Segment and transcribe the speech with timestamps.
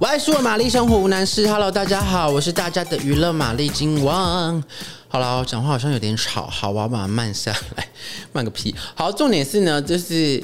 [0.00, 1.46] 我爱说玛丽生活无难事。
[1.46, 4.64] Hello，大家好，我是大家的娱乐玛丽金王。
[5.08, 7.86] 好了，讲话好像有点吵，好，我要把它慢下来，
[8.32, 8.74] 慢个屁。
[8.94, 10.42] 好，重点是呢，就是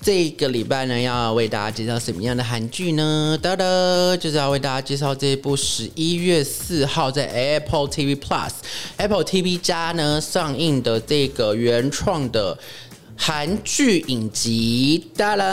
[0.00, 3.38] 这个礼拜呢，要为大家介绍什么样的韩剧呢？
[3.42, 3.64] 哒哒，
[4.16, 8.52] 就是要为大家介绍这部十一月四号在 Apple TV Plus、
[8.96, 12.58] Apple TV 加呢上映的这个原创的
[13.18, 15.10] 韩剧影集。
[15.14, 15.44] 哒哒，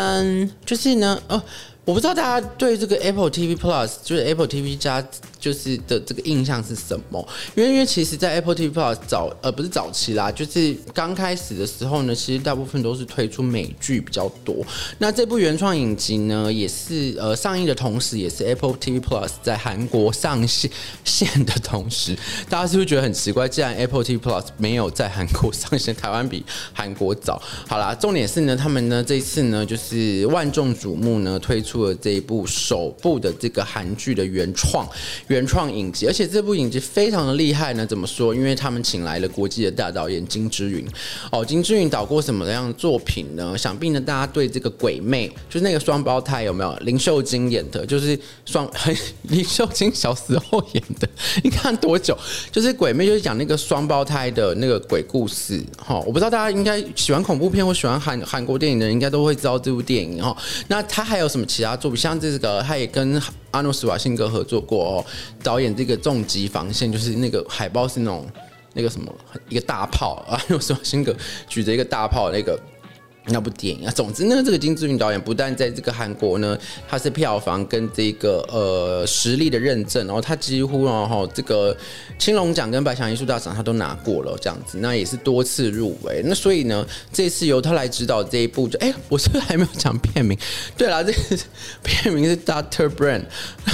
[0.66, 1.44] 就是呢，哦。
[1.84, 5.04] 我不知道大家对这个 Apple TV Plus 就是 Apple TV 加
[5.40, 7.28] 就是的这个印象是什么？
[7.56, 14.64] 因为因为其实，在 Apple TV Plus 早呃不是早期啦，就是刚开始的时候呢，其实大部分都是推出美剧比较多。
[15.00, 20.70] 那这部原创影集呢，也是呃上映的同时，也是 Apple TV Plus 在韩国上线
[21.04, 22.16] 线的同时，
[22.48, 23.50] 大家是不是觉得很奇怪？
[23.50, 27.42] 既然 Apple TV Plus 没有在韩国上线，台湾比韩国早。
[27.68, 31.71] 好啦，重点是呢，他们呢这次呢，就是万众瞩目呢推出。
[31.72, 34.86] 出了这一部首部的这个韩剧的原创
[35.28, 37.86] 原创影集，而且这部影集非常的厉害呢。
[37.86, 38.36] 怎么说？
[38.36, 40.86] 因为他们请来了国际的大导演金智英
[41.32, 43.58] 哦，金智英导过什么样的作品呢？
[43.58, 46.76] 想必呢，大家对这个鬼魅，就是那个双胞胎有没有？
[46.82, 48.70] 林秀晶演的，就是双
[49.30, 51.08] 林秀晶小时候演的，
[51.44, 52.18] 你看多久？
[52.52, 55.64] 就是鬼魅，就是讲那个双胞胎的那个鬼故事。
[55.78, 60.36] 哈，我不知道大家应该喜欢恐怖片或喜欢韩韩国电影的人，应该都会知道这部电影哈。
[60.68, 62.00] 那他还有什么其他作品？
[62.00, 65.06] 像这个，他也跟阿诺·斯瓦辛格合作过哦，
[65.44, 68.26] 导演这个《重疾防线》，就是那个海报是那种
[68.74, 69.14] 那个什么
[69.50, 71.16] 一个大炮，阿诺·斯瓦辛格
[71.48, 72.60] 举着一个大炮那个。
[73.26, 76.58] 那部电影啊，总之呢，这个金志云导演不但在这个韩国呢，
[76.90, 81.76] 他是票房跟这个呃实力的认证，然后他几乎然后这个
[82.18, 86.24] 青龙奖跟百想艺术大赏他都拿过了，这样子，那也是多次入围。
[86.26, 90.36] 那所以呢，这次由他来指导这一部，就哎，我是不是还没有讲片名？
[90.76, 91.20] 对了，这个
[91.84, 93.22] 片名是 Doctor Brain，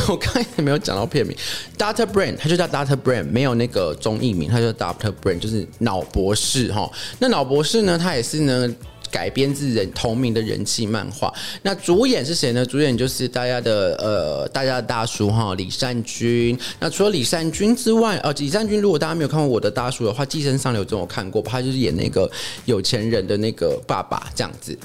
[0.10, 1.34] 我刚才没有讲到片名
[1.78, 6.92] ，Doctor Brain，他就叫 Doctor Brain，没有那个中译名，他叫 Doctor Brain，就是脑博士哈。
[7.20, 8.76] 那脑博士呢，他也是呢。
[9.12, 12.66] 改编自人同名的人气漫画，那主演是谁呢？
[12.66, 16.58] 主演就是大家的呃，大家的大叔哈，李善均。
[16.80, 22.30] 那除了李善均之外，呃，李善均如果大家没有看过我的大叔的话，《寄生上流》这种我看过，他就是演那个
[22.66, 24.78] 有钱人的那个爸爸这样子。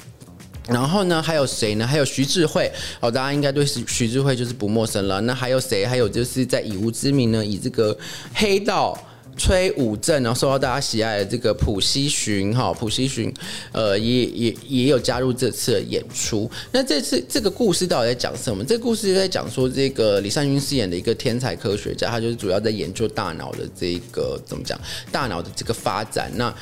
[0.67, 1.85] 然后呢，还有谁呢？
[1.85, 5.19] 还有徐智慧哦，大家应该对徐徐智慧就是不陌生了。
[5.21, 5.85] 那还有谁？
[5.85, 7.97] 还有就是在以无之名呢，以这个
[8.33, 8.97] 黑道。
[9.37, 13.33] 崔武正，然后受到大家喜爱的这个朴熙勋哈，朴熙勋，
[13.71, 16.49] 呃，也也也有加入这次的演出。
[16.71, 18.63] 那这次这个故事到底在讲什么？
[18.63, 24.79] 这个故事就在讲说，这个李善均饰演的一个天才科学家，他就是主要在研究大脑的这个怎么讲，
[25.11, 26.31] 大脑的这个发展。
[26.35, 26.53] 那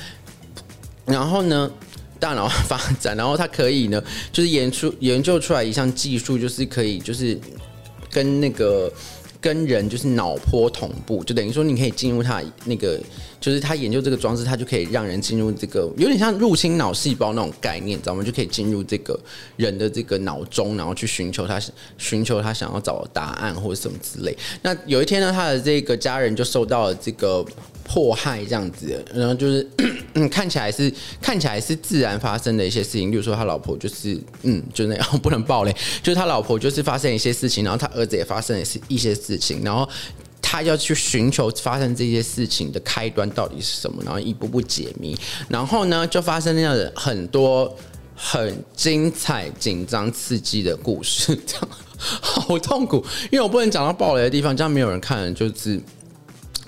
[1.06, 1.70] 然后呢，
[2.20, 7.38] 大脑发展，然后他可以呢，就是研出研究出来一项技术，就是可以就是
[8.10, 8.92] 跟那个。
[9.42, 12.98] 跟人就是脑波同步，就等于说你可以进入他那个，
[13.40, 18.24] 就是他研究这个装置，他就可以让人进入这个有点像入侵脑细胞那种概念，知道吗？
[18.24, 19.20] 就可以进入这个
[19.58, 21.60] 人的这个脑中，然后去寻求他
[21.98, 24.38] 寻求他想要找的答案或者什么之类。
[24.62, 27.44] 那有一天呢，他的这个家人就收到了这个。
[27.92, 29.68] 迫害这样子，然后就是，
[30.32, 30.90] 看起来是
[31.22, 39.86] 看起来是自然发生的一些事情，比如说他老婆就是嗯，就那样 不能爆雷，就是他老婆就是发生一些事情，然后他儿子也发生了一些事情，然后
[40.42, 45.14] 他要去寻求发生这些事情的开端到底是什么，然后一步步解谜，
[45.50, 47.76] 然后呢就发生那样的很多
[48.16, 51.68] 很精彩、紧张、刺激的故事，这样
[52.00, 55.78] 好痛苦，因为我不能讲到爆雷的地方，这样没有人看，就是。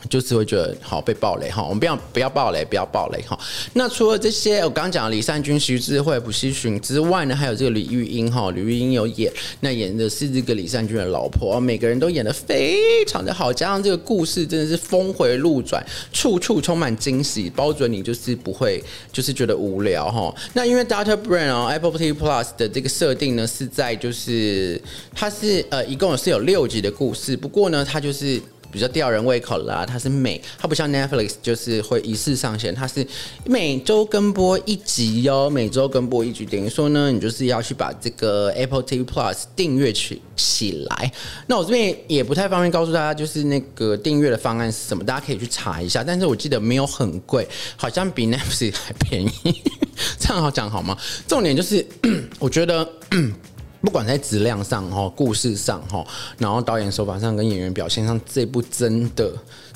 [0.10, 3.40] 就是会觉得好被爆雷哈，我们不要不要爆雷，不要爆雷哈。
[3.74, 9.32] 那除了这些，我刚讲的李善均、徐智慧、朴熙勋之外呢，还有这个李玉英哈，李玉英有演，
[9.62, 20.34] 那演的是这个李善均的老婆，每个人都演得非常的好，加上这个故事真的是峰回路转，处处充满惊喜，包准你就是不会就是觉得无聊哈。
[20.54, 24.82] 那因为 Doctor Brain 哦，Apple TV Plus 的这个设定呢是在就是
[25.16, 28.42] 它是呃一共是有六集的故事，不过呢它就是。
[28.74, 33.06] 比较吊人胃口啦，它是每，它不像 Netflix，就是会一次上线，它是
[33.46, 41.12] 每周更播一集哟，每周更播一集，等于说呢，你就是要去把这个 Apple TV Plus 订阅起起来。
[41.46, 46.04] 那我这边也不太方便告诉大家，就是那个订阅的方案是什么，大家可以去查一下。
[46.04, 47.48] 但是我记得没有很贵，
[47.78, 49.62] 好像比 Netflix 还便宜，
[50.18, 50.98] 这样好讲好吗？
[51.28, 51.86] 重点就是，
[52.40, 52.90] 我觉得。
[53.84, 56.06] 不管在质量上哈，故事上哈，
[56.38, 59.30] 然后导演手法上跟演员表现上，这部真的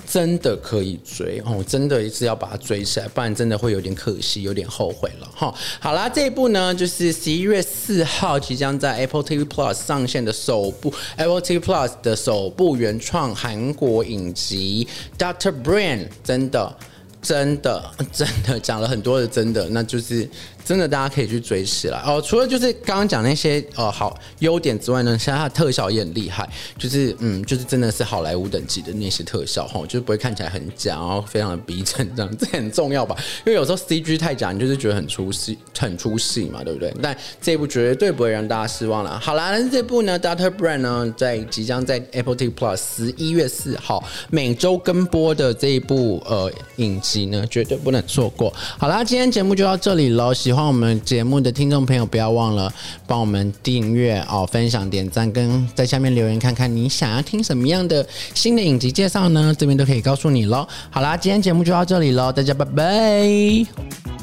[0.09, 5.53] 真的可以追哦，真的是要把它追起来，不然真的会有点可惜，有点后悔了哈。
[5.81, 14.87] 好啦，这一部呢，就是十一月四号即将在 Apple TV Plus 上线的首部 Apple TV Plus 的首部原创韩国影集
[15.21, 16.73] 《Doctor Brain》，真的，
[17.21, 20.29] 真的，真的讲了很多的真的，那就是。
[20.67, 22.21] 真的，大家可以去追起来哦。
[22.21, 26.47] 除了就是刚刚讲那些呃好优点之外呢，现在它的特效也很厉害，
[26.77, 33.15] 就是嗯，就是真的是好莱坞等级的那些特效哈，就是不会看起来很假，然后非常的逼真，这样这很重要吧？
[33.47, 36.93] 因为有时候 CG 太假，你就是觉得很出戏，很出戏嘛，对不对？
[37.01, 39.17] 但这部绝对不会让大家失望了。
[39.19, 40.49] 好啦，那这部呢，Dr.
[40.49, 48.53] Brain 呢，在即将在 Apple TV Plus 十一月四号每周更播的这一部呃影集呢，绝对不能错过。
[48.77, 50.67] 好啦，今天节目就到这里喽，喜欢欢。
[50.67, 52.73] 我们节目的听众朋友，不要忘了
[53.05, 59.55] 帮我们订阅哦、分享、点赞，跟在下面留言，看看你想要听什么样的新的影集介绍呢？
[59.57, 60.67] 这边都可以告诉你喽。
[60.89, 64.16] 好啦，今天节目就到这里喽，大家拜拜。